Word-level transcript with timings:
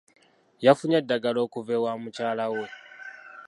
Yafunye 0.65 0.97
eddagala 1.01 1.39
okuva 1.45 1.71
ewa 1.77 1.91
mukyala 2.01 2.45
we. 2.55 2.65